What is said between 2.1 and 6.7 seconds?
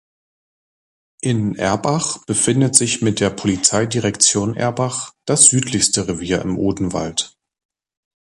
befindet sich mit der Polizeidirektion Erbach das südlichste Revier im